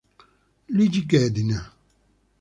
Luigi 0.75 1.05
Ghedina 1.05 1.61